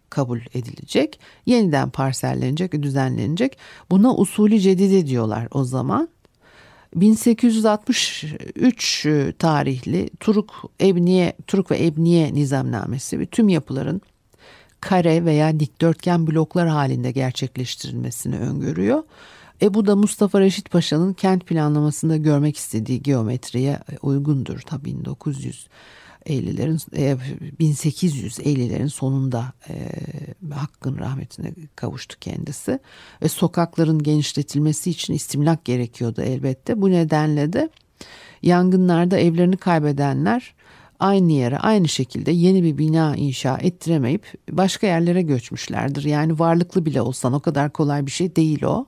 kabul 0.09 0.39
edilecek. 0.53 1.19
Yeniden 1.45 1.89
parsellenecek 1.89 2.73
ve 2.73 2.83
düzenlenecek. 2.83 3.57
Buna 3.91 4.15
usulü 4.15 4.59
cedide 4.59 5.07
diyorlar 5.07 5.47
o 5.51 5.63
zaman. 5.63 6.09
1863 6.95 9.07
tarihli 9.39 10.09
Turuk 10.19 10.71
Ebniye 10.81 11.33
Turuk 11.47 11.71
ve 11.71 11.85
Ebniye 11.85 12.33
nizamnamesi 12.33 13.19
ve 13.19 13.25
tüm 13.25 13.49
yapıların 13.49 14.01
kare 14.83 15.25
veya 15.25 15.59
dikdörtgen 15.59 16.27
bloklar 16.27 16.67
halinde 16.67 17.11
gerçekleştirilmesini 17.11 18.37
öngörüyor. 18.37 19.03
E 19.61 19.73
bu 19.73 19.87
da 19.87 19.95
Mustafa 19.95 20.39
Reşit 20.39 20.71
Paşa'nın 20.71 21.13
kent 21.13 21.45
planlamasında 21.45 22.17
görmek 22.17 22.57
istediği 22.57 23.01
geometriye 23.03 23.79
uygundur. 24.01 24.59
Tabii 24.59 24.85
1900 24.85 25.67
50'lerin 26.25 26.79
1850'lerin 27.59 28.89
sonunda 28.89 29.53
e, 29.69 29.75
Hakk'ın 30.53 30.97
rahmetine 30.97 31.53
kavuştu 31.75 32.15
kendisi. 32.19 32.79
Ve 33.21 33.29
sokakların 33.29 34.03
genişletilmesi 34.03 34.89
için 34.89 35.13
istimlak 35.13 35.65
gerekiyordu 35.65 36.21
elbette. 36.21 36.81
Bu 36.81 36.91
nedenle 36.91 37.53
de 37.53 37.69
yangınlarda 38.41 39.17
evlerini 39.17 39.57
kaybedenler 39.57 40.53
aynı 40.99 41.31
yere 41.31 41.57
aynı 41.57 41.87
şekilde 41.87 42.31
yeni 42.31 42.63
bir 42.63 42.77
bina 42.77 43.15
inşa 43.15 43.57
ettiremeyip 43.57 44.33
başka 44.51 44.87
yerlere 44.87 45.21
göçmüşlerdir. 45.21 46.03
Yani 46.03 46.39
varlıklı 46.39 46.85
bile 46.85 47.01
olsan 47.01 47.33
o 47.33 47.39
kadar 47.39 47.69
kolay 47.69 48.05
bir 48.05 48.11
şey 48.11 48.35
değil 48.35 48.63
o. 48.63 48.85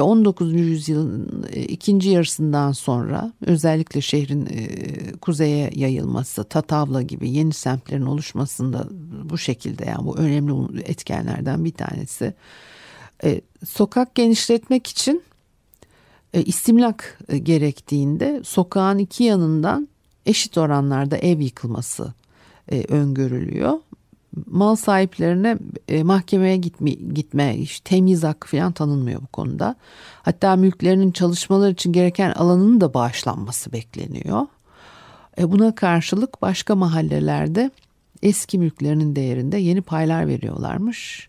19. 0.00 0.52
yüzyılın 0.52 1.46
e, 1.52 1.62
ikinci 1.62 2.10
yarısından 2.10 2.72
sonra 2.72 3.32
özellikle 3.40 4.00
şehrin 4.00 4.46
e, 4.46 4.68
kuzeye 5.12 5.70
yayılması, 5.74 6.44
Tatavla 6.44 7.02
gibi 7.02 7.30
yeni 7.30 7.52
semtlerin 7.52 8.06
oluşmasında 8.06 8.88
bu 9.30 9.38
şekilde 9.38 9.84
yani 9.84 10.06
bu 10.06 10.16
önemli 10.16 10.80
etkenlerden 10.80 11.64
bir 11.64 11.72
tanesi. 11.72 12.34
E, 13.24 13.40
sokak 13.64 14.14
genişletmek 14.14 14.86
için 14.86 15.22
istimlak 16.32 17.18
gerektiğinde 17.42 18.40
sokağın 18.44 18.98
iki 18.98 19.24
yanından 19.24 19.88
eşit 20.26 20.58
oranlarda 20.58 21.16
ev 21.16 21.40
yıkılması 21.40 22.14
öngörülüyor 22.88 23.78
mal 24.46 24.76
sahiplerine 24.76 25.58
e, 25.88 26.02
mahkemeye 26.02 26.56
gitme, 26.56 26.90
gitme 26.90 27.56
işte 27.56 27.90
temiz 27.90 28.24
hakkı 28.24 28.48
falan 28.48 28.72
tanınmıyor 28.72 29.22
bu 29.22 29.26
konuda. 29.26 29.76
Hatta 30.22 30.56
mülklerinin 30.56 31.10
çalışmalar 31.10 31.70
için 31.70 31.92
gereken 31.92 32.32
alanının 32.32 32.80
da 32.80 32.94
bağışlanması 32.94 33.72
bekleniyor. 33.72 34.46
E, 35.38 35.52
buna 35.52 35.74
karşılık 35.74 36.42
başka 36.42 36.74
mahallelerde 36.74 37.70
eski 38.22 38.58
mülklerinin 38.58 39.16
değerinde 39.16 39.56
yeni 39.56 39.82
paylar 39.82 40.28
veriyorlarmış. 40.28 41.28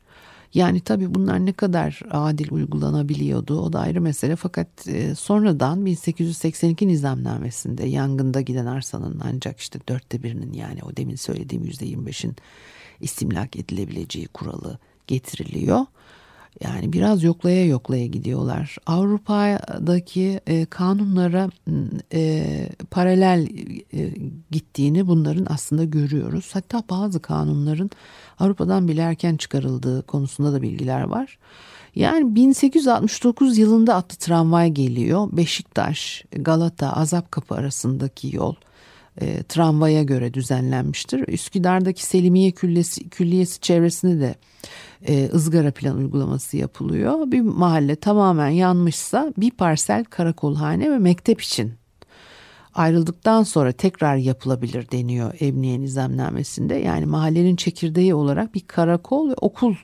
Yani 0.56 0.80
tabii 0.80 1.16
bunlar 1.16 1.46
ne 1.46 1.54
kadar 1.54 2.00
adil 2.12 2.52
uygulanabiliyordu 2.52 3.62
o 3.62 3.74
da 3.74 3.80
ayrı 3.80 4.02
mesele 4.02 4.36
fakat 4.36 4.88
e, 4.88 5.16
sonradan 5.16 5.86
1882 5.86 6.88
nizamnamesinde 6.88 7.86
yangında 7.86 8.42
giden 8.42 8.66
arsanın 8.66 9.22
ancak 9.24 9.60
işte 9.60 9.80
dörtte 9.90 10.24
birinin 10.24 10.54
yani 10.54 10.80
o 10.84 10.98
demin 10.98 11.16
söylediğim 11.16 11.64
yüzde 11.64 11.86
25'in 11.86 12.36
istimlak 13.02 13.56
edilebileceği 13.56 14.28
kuralı 14.28 14.80
getiriliyor. 15.08 15.86
Yani 16.64 16.94
biraz 16.94 17.24
yoklaya 17.24 17.66
yoklaya 17.66 18.06
gidiyorlar. 18.06 18.78
Avrupa'daki 18.86 20.40
e, 20.48 20.66
kanunlara 20.66 21.50
e, 22.14 22.46
paralel 22.92 23.48
e, 23.94 24.14
gittiğini 24.52 25.08
bunların 25.08 25.48
aslında 25.50 25.84
görüyoruz. 25.84 26.50
Hatta 26.54 26.84
bazı 26.90 27.20
kanunların 27.20 27.90
Avrupa'dan 28.40 28.88
bile 28.88 29.02
erken 29.02 29.38
çıkarıldığı 29.38 30.02
konusunda 30.02 30.54
da 30.54 30.62
bilgiler 30.62 31.02
var. 31.02 31.38
Yani 31.96 32.36
1869 32.36 33.58
yılında 33.58 33.96
atlı 33.96 34.18
tramvay 34.18 34.72
geliyor. 34.72 35.28
Beşiktaş, 35.32 36.26
Galata, 36.32 36.94
Azapkapı 36.94 37.56
arasındaki 37.56 38.36
yol 38.36 38.56
e, 39.22 39.44
tramvaya 39.44 40.04
göre 40.04 40.34
düzenlenmiştir. 40.34 41.28
Üsküdar'daki 41.28 42.06
Selimiye 42.06 42.52
Küllesi, 42.52 43.10
Külliyesi 43.10 43.60
çevresinde 43.60 44.20
de 44.20 44.36
e, 45.08 45.30
ızgara 45.34 45.72
plan 45.72 45.98
uygulaması 45.98 46.58
yapılıyor. 46.58 47.32
Bir 47.32 47.42
mahalle 47.42 47.96
tamamen 47.96 48.50
yanmışsa 48.50 49.34
bir 49.38 49.52
parsel 49.52 50.04
karakolhane 50.04 50.92
ve 50.92 50.98
mektep 50.98 51.42
için 51.42 51.74
ayrıldıktan 52.74 53.44
sonra 53.44 53.72
tekrar 53.72 54.16
yapılabilir 54.16 54.92
deniyor 54.92 55.34
Emniye 55.40 55.82
Nizamnamesi'nde. 55.82 56.76
Yani 56.76 57.06
mahallenin 57.06 57.56
çekirdeği 57.56 58.14
olarak 58.14 58.56
bir 58.56 58.68
karakol 58.68 59.30
ve 59.30 59.34
okul 59.42 59.76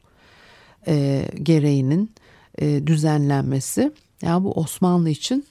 e, 0.87 1.25
gereğinin 1.43 2.11
e, 2.57 2.87
düzenlenmesi. 2.87 3.91
Yani 4.21 4.43
bu 4.43 4.51
Osmanlı 4.51 5.09
için 5.09 5.45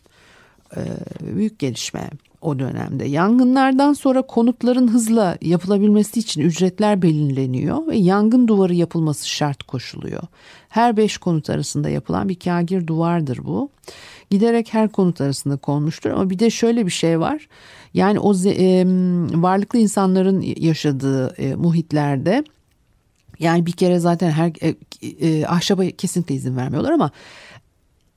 e, 0.77 0.81
büyük 1.21 1.59
gelişme 1.59 2.11
o 2.41 2.59
dönemde. 2.59 3.05
Yangınlardan 3.05 3.93
sonra 3.93 4.23
konutların 4.23 4.89
hızla 4.89 5.37
yapılabilmesi 5.43 6.21
için 6.21 6.41
ücretler 6.41 7.03
belirleniyor 7.03 7.87
ve 7.87 7.97
yangın 7.97 8.49
duvarı 8.49 8.75
yapılması 8.75 9.29
şart 9.29 9.63
koşuluyor. 9.63 10.23
Her 10.69 10.97
beş 10.97 11.19
konut 11.19 11.51
arasında 11.51 11.89
yapılan 11.89 12.29
bir 12.29 12.39
kagir 12.39 12.87
duvardır 12.87 13.45
bu. 13.45 13.71
Giderek 14.31 14.75
her 14.75 14.89
konut 14.89 15.21
arasında 15.21 15.57
konmuştur 15.57 16.11
ama 16.11 16.31
bir 16.31 16.39
de 16.39 16.51
şöyle 16.51 16.87
bir 16.87 16.91
şey 16.91 17.21
var. 17.21 17.49
Yani 17.95 18.19
o 18.21 18.35
e, 18.35 18.85
varlıklı 19.43 19.79
insanların 19.79 20.41
yaşadığı 20.41 21.35
e, 21.39 21.55
muhitlerde 21.55 22.45
yani 23.39 23.67
bir 23.67 23.73
kere 23.73 23.99
zaten 23.99 24.31
her 24.31 24.53
e, 24.63 24.75
e, 25.03 25.47
ahşaba 25.47 25.87
kesinlikle 25.87 26.35
izin 26.35 26.57
vermiyorlar 26.57 26.93
ama 26.93 27.11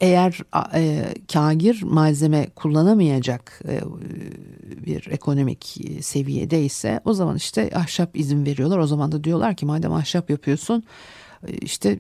eğer 0.04 0.40
e, 0.76 1.14
kagir 1.34 1.84
malzeme 1.84 2.48
kullanamayacak 2.56 3.62
e, 3.68 3.80
bir 4.86 5.08
ekonomik 5.12 5.78
seviyede 6.02 6.64
ise 6.64 7.00
o 7.06 7.14
zaman 7.14 7.36
işte 7.36 7.70
ahşap 7.76 8.18
izin 8.18 8.46
veriyorlar. 8.46 8.78
O 8.78 8.88
zaman 8.88 9.12
da 9.12 9.24
diyorlar 9.24 9.56
ki 9.56 9.66
madem 9.66 9.94
ahşap 9.94 10.30
yapıyorsun 10.30 10.84
işte 11.62 12.00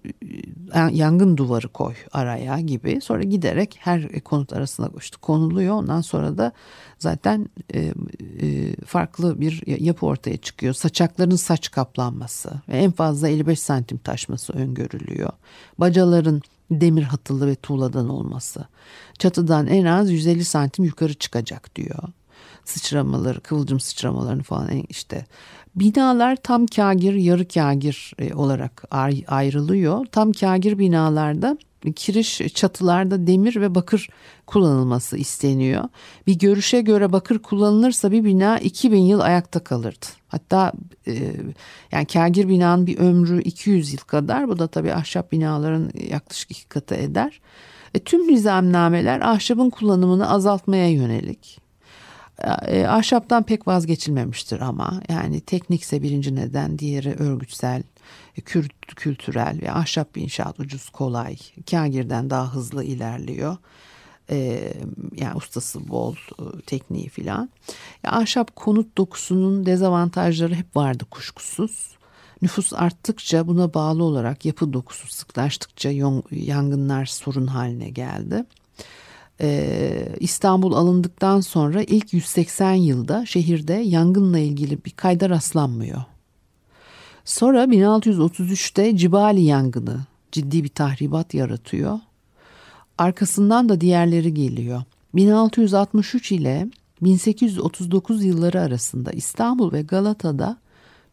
e, 0.73 0.79
yangın 0.91 1.37
duvarı 1.37 1.67
koy 1.67 1.93
araya 2.11 2.59
gibi. 2.59 3.01
Sonra 3.01 3.23
giderek 3.23 3.75
her 3.79 4.19
konut 4.19 4.53
arasına 4.53 4.89
işte 4.99 5.17
konuluyor. 5.21 5.75
Ondan 5.75 6.01
sonra 6.01 6.37
da 6.37 6.51
zaten 6.99 7.49
e, 7.73 7.93
e, 8.41 8.75
farklı 8.85 9.41
bir 9.41 9.67
yapı 9.67 10.05
ortaya 10.05 10.37
çıkıyor. 10.37 10.73
Saçakların 10.73 11.35
saç 11.35 11.71
kaplanması 11.71 12.51
ve 12.69 12.77
en 12.77 12.91
fazla 12.91 13.27
55 13.27 13.59
santim 13.59 13.97
taşması 13.97 14.53
öngörülüyor. 14.53 15.29
Bacaların 15.77 16.41
demir 16.71 17.04
hatılı 17.04 17.47
ve 17.47 17.56
tuğladan 17.56 18.10
olması. 18.10 18.65
Çatıdan 19.19 19.67
en 19.67 19.86
az 19.86 20.12
150 20.12 20.45
santim 20.45 20.86
yukarı 20.86 21.13
çıkacak 21.13 21.76
diyor. 21.76 22.04
Sıçramaları, 22.65 23.41
kıvılcım 23.41 23.80
sıçramalarını 23.80 24.43
falan 24.43 24.84
işte. 24.89 25.26
Binalar 25.76 26.36
tam 26.36 26.65
kagir, 26.65 27.13
yarı 27.13 27.47
kagir 27.47 28.13
e, 28.19 28.34
olarak 28.34 28.84
ayrılıyor. 29.28 30.06
Tam 30.06 30.32
kagir 30.32 30.80
binalarda 30.80 31.58
kiriş 31.91 32.41
çatılarda 32.53 33.27
demir 33.27 33.55
ve 33.61 33.75
bakır 33.75 34.09
kullanılması 34.45 35.17
isteniyor. 35.17 35.83
Bir 36.27 36.39
görüşe 36.39 36.81
göre 36.81 37.11
bakır 37.11 37.39
kullanılırsa 37.39 38.11
bir 38.11 38.23
bina 38.23 38.59
2000 38.59 39.01
yıl 39.01 39.19
ayakta 39.19 39.59
kalırdı. 39.59 40.05
Hatta 40.27 40.71
e, 41.07 41.13
yani 41.91 42.05
kagir 42.05 42.47
binanın 42.47 42.87
bir 42.87 42.97
ömrü 42.97 43.41
200 43.41 43.93
yıl 43.93 43.99
kadar. 43.99 44.47
Bu 44.47 44.59
da 44.59 44.67
tabii 44.67 44.93
ahşap 44.93 45.31
binaların 45.31 45.91
yaklaşık 46.09 46.51
iki 46.51 46.67
katı 46.67 46.95
eder. 46.95 47.41
E, 47.93 47.99
tüm 47.99 48.27
nizamnameler 48.27 49.21
ahşabın 49.21 49.69
kullanımını 49.69 50.29
azaltmaya 50.29 50.89
yönelik. 50.89 51.63
E, 52.67 52.85
ahşaptan 52.85 53.43
pek 53.43 53.67
vazgeçilmemiştir 53.67 54.59
ama 54.59 55.01
yani 55.09 55.41
teknikse 55.41 56.01
birinci 56.01 56.35
neden, 56.35 56.79
diğeri 56.79 57.13
örgütsel, 57.13 57.83
e, 58.37 58.41
kültürel 58.95 59.59
ve 59.61 59.71
ahşap 59.71 60.17
inşaat 60.17 60.59
ucuz, 60.59 60.89
kolay, 60.89 61.37
kagirden 61.71 62.29
daha 62.29 62.53
hızlı 62.53 62.83
ilerliyor. 62.83 63.57
Ee, 64.29 64.73
yani 65.15 65.35
ustası 65.35 65.89
bol, 65.89 66.15
e, 66.15 66.61
tekniği 66.65 67.09
filan. 67.09 67.49
Ahşap 68.03 68.55
konut 68.55 68.97
dokusunun 68.97 69.65
dezavantajları 69.65 70.55
hep 70.55 70.75
vardı 70.75 71.05
kuşkusuz. 71.11 71.97
Nüfus 72.41 72.73
arttıkça 72.73 73.47
buna 73.47 73.73
bağlı 73.73 74.03
olarak 74.03 74.45
yapı 74.45 74.73
dokusu 74.73 75.07
sıklaştıkça 75.07 75.89
yangınlar 76.31 77.05
sorun 77.05 77.47
haline 77.47 77.89
geldi. 77.89 78.45
İstanbul 80.19 80.73
alındıktan 80.73 81.41
sonra 81.41 81.83
ilk 81.83 82.13
180 82.13 82.73
yılda 82.73 83.25
şehirde 83.25 83.73
yangınla 83.73 84.39
ilgili 84.39 84.85
bir 84.85 84.91
kayda 84.91 85.29
rastlanmıyor. 85.29 86.01
Sonra 87.25 87.63
1633'te 87.63 88.97
Cibali 88.97 89.41
yangını 89.41 89.99
ciddi 90.31 90.63
bir 90.63 90.69
tahribat 90.69 91.33
yaratıyor. 91.33 91.99
Arkasından 92.97 93.69
da 93.69 93.81
diğerleri 93.81 94.33
geliyor. 94.33 94.83
1663 95.13 96.31
ile 96.31 96.67
1839 97.01 98.23
yılları 98.23 98.62
arasında 98.62 99.12
İstanbul 99.12 99.71
ve 99.71 99.81
Galata'da 99.81 100.57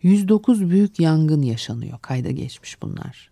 109 0.02 0.70
büyük 0.70 1.00
yangın 1.00 1.42
yaşanıyor. 1.42 1.98
Kayda 1.98 2.30
geçmiş 2.30 2.82
bunlar. 2.82 3.30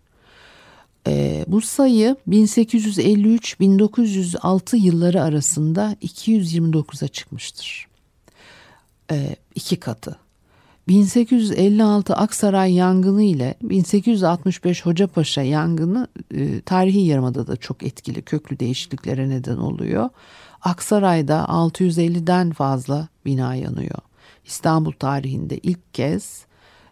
E, 1.06 1.44
bu 1.48 1.60
sayı 1.60 2.16
1853-1906 2.28 4.76
yılları 4.76 5.22
arasında 5.22 5.96
229'a 6.02 7.08
çıkmıştır. 7.08 7.88
E, 9.10 9.36
iki 9.54 9.76
katı. 9.76 10.18
1856 10.88 12.14
Aksaray 12.14 12.74
yangını 12.74 13.22
ile 13.22 13.54
1865 13.62 14.86
Hocapaşa 14.86 15.42
yangını 15.42 16.08
e, 16.34 16.60
tarihi 16.60 17.00
yarımada 17.00 17.46
da 17.46 17.56
çok 17.56 17.82
etkili 17.82 18.22
köklü 18.22 18.58
değişikliklere 18.58 19.28
neden 19.28 19.56
oluyor. 19.56 20.08
Aksaray'da 20.62 21.46
650'den 21.48 22.50
fazla 22.50 23.08
bina 23.24 23.54
yanıyor. 23.54 23.98
İstanbul 24.44 24.92
tarihinde 24.92 25.58
ilk 25.58 25.94
kez 25.94 26.46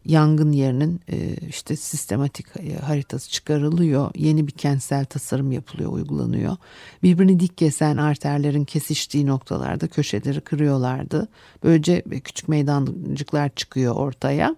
yangın 0.07 0.53
yerinin 0.53 1.01
e, 1.09 1.37
işte 1.49 1.77
sistematik 1.77 2.47
e, 2.57 2.77
haritası 2.79 3.31
çıkarılıyor. 3.31 4.11
Yeni 4.15 4.47
bir 4.47 4.53
kentsel 4.53 5.05
tasarım 5.05 5.53
yapılıyor, 5.53 5.93
uygulanıyor. 5.93 6.57
Birbirini 7.03 7.41
dik 7.41 7.59
kesen 7.59 7.97
arterlerin 7.97 8.65
kesiştiği 8.65 9.27
noktalarda 9.27 9.89
köşeleri 9.89 10.41
kırıyorlardı. 10.41 11.29
Böylece 11.65 12.03
küçük 12.25 12.49
meydancıklar 12.49 13.49
çıkıyor 13.49 13.95
ortaya. 13.95 14.57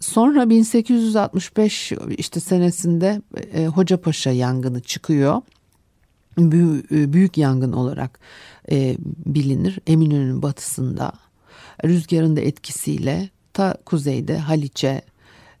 Sonra 0.00 0.50
1865 0.50 1.92
işte 2.18 2.40
senesinde 2.40 3.22
e, 3.54 3.66
Hocapaşa 3.66 4.30
yangını 4.30 4.80
çıkıyor. 4.80 5.42
Büyük 6.90 7.38
yangın 7.38 7.72
olarak 7.72 8.20
bilinir. 9.26 9.78
Eminönü'nün 9.86 10.42
batısında 10.42 11.12
rüzgarın 11.84 12.36
da 12.36 12.40
etkisiyle 12.40 13.30
ta 13.54 13.76
kuzeyde 13.86 14.38
Haliç'e 14.38 15.02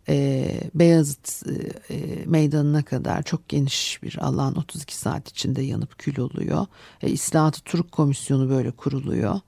e, 0.08 0.46
Beyazıt 0.74 1.42
e, 1.46 1.94
e, 1.94 2.24
meydanına 2.26 2.82
kadar 2.82 3.22
çok 3.22 3.48
geniş 3.48 4.02
bir 4.02 4.18
alan 4.18 4.56
32 4.56 4.96
saat 4.96 5.28
içinde 5.28 5.62
yanıp 5.62 5.98
kül 5.98 6.18
oluyor. 6.18 6.66
E, 7.02 7.10
İslahatı 7.10 7.60
Turuk 7.64 7.92
Komisyonu 7.92 8.50
böyle 8.50 8.70
kuruluyor. 8.70 9.40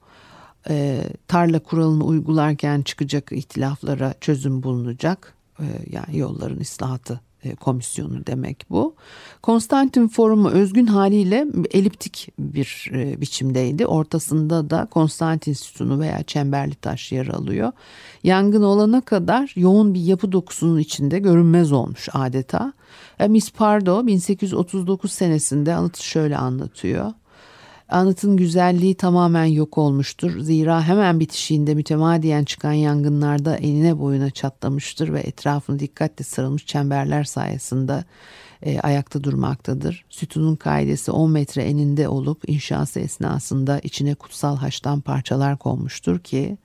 E, 0.69 1.03
tarla 1.27 1.59
kuralını 1.59 2.03
uygularken 2.03 2.81
çıkacak 2.81 3.31
ihtilaflara 3.31 4.13
çözüm 4.21 4.63
bulunacak. 4.63 5.33
E, 5.59 5.65
yani 5.91 6.17
yolların 6.17 6.59
islahatı 6.59 7.19
komisyonu 7.55 8.25
demek 8.27 8.65
bu. 8.69 8.95
Konstantin 9.41 10.07
Forumu 10.07 10.49
özgün 10.49 10.85
haliyle 10.85 11.47
eliptik 11.71 12.29
bir 12.39 12.91
e, 12.93 13.21
biçimdeydi. 13.21 13.85
Ortasında 13.85 14.69
da 14.69 14.87
Konstantin 14.91 15.53
sütunu 15.53 15.99
veya 15.99 16.23
çemberli 16.23 16.75
taş 16.75 17.11
yer 17.11 17.27
alıyor. 17.27 17.71
Yangın 18.23 18.63
olana 18.63 19.01
kadar 19.01 19.53
yoğun 19.55 19.93
bir 19.93 20.01
yapı 20.01 20.31
dokusunun 20.31 20.79
içinde 20.79 21.19
görünmez 21.19 21.71
olmuş 21.71 22.09
adeta. 22.13 22.73
E, 23.19 23.27
Miss 23.27 23.51
Pardo 23.51 24.07
1839 24.07 25.11
senesinde 25.11 25.73
anıtı 25.73 26.05
şöyle 26.05 26.37
anlatıyor. 26.37 27.11
Anıtın 27.89 28.37
güzelliği 28.37 28.95
tamamen 28.95 29.45
yok 29.45 29.77
olmuştur. 29.77 30.39
Zira 30.39 30.83
hemen 30.83 31.19
bitişiğinde 31.19 31.73
mütemadiyen 31.73 32.43
çıkan 32.43 32.73
yangınlarda 32.73 33.55
enine 33.55 33.99
boyuna 33.99 34.29
çatlamıştır 34.29 35.13
ve 35.13 35.19
etrafını 35.19 35.79
dikkatle 35.79 36.25
sarılmış 36.25 36.65
çemberler 36.65 37.23
sayesinde 37.23 38.03
e, 38.61 38.79
ayakta 38.79 39.23
durmaktadır. 39.23 40.05
Sütunun 40.09 40.55
kaidesi 40.55 41.11
10 41.11 41.31
metre 41.31 41.63
eninde 41.63 42.07
olup 42.07 42.49
inşası 42.49 42.99
esnasında 42.99 43.79
içine 43.79 44.15
kutsal 44.15 44.57
haçtan 44.57 45.01
parçalar 45.01 45.57
konmuştur 45.57 46.19
ki 46.19 46.57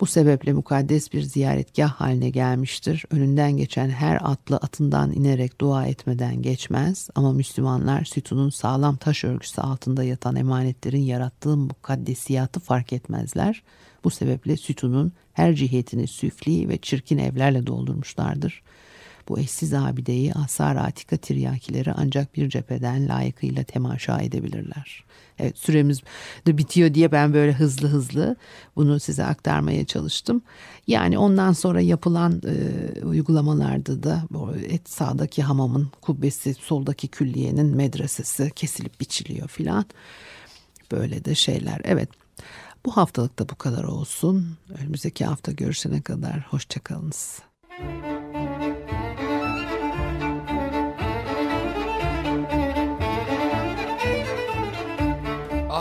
bu 0.00 0.06
sebeple 0.06 0.52
mukaddes 0.52 1.12
bir 1.12 1.22
ziyaretgah 1.22 1.92
haline 1.92 2.30
gelmiştir. 2.30 3.04
Önünden 3.10 3.56
geçen 3.56 3.88
her 3.88 4.18
atlı 4.22 4.56
atından 4.56 5.12
inerek 5.12 5.60
dua 5.60 5.86
etmeden 5.86 6.42
geçmez 6.42 7.08
ama 7.14 7.32
Müslümanlar 7.32 8.04
sütunun 8.04 8.50
sağlam 8.50 8.96
taş 8.96 9.24
örgüsü 9.24 9.60
altında 9.60 10.04
yatan 10.04 10.36
emanetlerin 10.36 11.02
yarattığı 11.02 11.56
mukaddesiyatı 11.56 12.60
fark 12.60 12.92
etmezler. 12.92 13.62
Bu 14.04 14.10
sebeple 14.10 14.56
sütunun 14.56 15.12
her 15.32 15.54
cihetini 15.54 16.06
süfli 16.06 16.68
ve 16.68 16.78
çirkin 16.78 17.18
evlerle 17.18 17.66
doldurmuşlardır. 17.66 18.62
Bu 19.28 19.38
eşsiz 19.38 19.74
abideyi 19.74 20.34
asar 20.34 20.76
atika 20.76 21.16
tiryakileri 21.16 21.92
ancak 21.92 22.36
bir 22.36 22.48
cepheden 22.48 23.08
layıkıyla 23.08 23.64
temaşa 23.64 24.20
edebilirler. 24.20 25.04
Evet 25.38 25.58
süremiz 25.58 26.00
de 26.46 26.58
bitiyor 26.58 26.94
diye 26.94 27.12
ben 27.12 27.34
böyle 27.34 27.52
hızlı 27.52 27.88
hızlı 27.88 28.36
bunu 28.76 29.00
size 29.00 29.24
aktarmaya 29.24 29.84
çalıştım. 29.84 30.42
Yani 30.86 31.18
ondan 31.18 31.52
sonra 31.52 31.80
yapılan 31.80 32.42
e, 32.46 33.04
uygulamalarda 33.04 34.02
da 34.02 34.22
et 34.68 34.90
sağdaki 34.90 35.42
hamamın 35.42 35.90
kubbesi, 36.00 36.54
soldaki 36.54 37.08
külliyenin 37.08 37.76
medresesi 37.76 38.50
kesilip 38.56 39.00
biçiliyor 39.00 39.48
filan. 39.48 39.84
Böyle 40.92 41.24
de 41.24 41.34
şeyler. 41.34 41.80
Evet 41.84 42.08
bu 42.86 42.96
haftalık 42.96 43.38
da 43.38 43.48
bu 43.48 43.54
kadar 43.54 43.84
olsun. 43.84 44.56
Önümüzdeki 44.78 45.24
hafta 45.24 45.52
görüşene 45.52 46.00
kadar 46.00 46.46
hoşçakalınız. 46.50 47.42